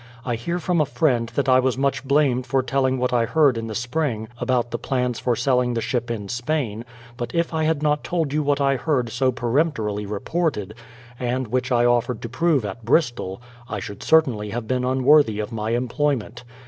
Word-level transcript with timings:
I 0.25 0.33
hear 0.33 0.57
from 0.57 0.81
a 0.81 0.85
friend 0.87 1.29
that 1.35 1.47
I 1.47 1.59
was 1.59 1.77
much 1.77 2.03
blamed 2.03 2.47
for 2.47 2.63
telling 2.63 2.97
what 2.97 3.13
I 3.13 3.25
heard 3.25 3.55
in 3.55 3.67
the 3.67 3.75
spring 3.75 4.29
about 4.39 4.71
the 4.71 4.79
plans 4.79 5.19
for 5.19 5.35
seUing 5.35 5.75
the 5.75 5.79
ship 5.79 6.09
in 6.09 6.27
Spain; 6.27 6.85
but 7.17 7.35
if 7.35 7.53
I 7.53 7.65
had 7.65 7.83
not 7.83 8.03
told 8.03 8.33
you 8.33 8.41
what 8.41 8.59
I 8.59 8.77
heard 8.77 9.11
so 9.11 9.31
peremptorily 9.31 10.07
reported,— 10.07 10.73
and 11.19 11.49
which 11.49 11.71
I 11.71 11.85
offered 11.85 12.23
to 12.23 12.29
prove 12.29 12.65
at 12.65 12.83
Bristol,— 12.83 13.43
I 13.69 13.79
should 13.79 14.01
certainly 14.01 14.49
have 14.49 14.65
been 14.67 14.83
unworthy 14.83 15.39
of 15.39 15.51
my 15.51 15.69
employ 15.69 16.15
ment. 16.15 16.45